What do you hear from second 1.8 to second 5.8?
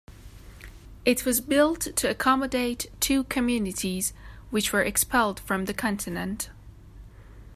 to accommodate two communities which were expelled from the